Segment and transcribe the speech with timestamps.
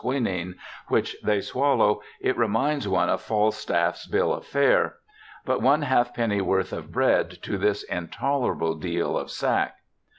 [0.03, 0.55] quinine
[0.87, 6.15] which they swal low, it reminds one of Falstaff's bill of fare:* But one half
[6.15, 9.75] penny worth of bread to this intolerable deal of sack.'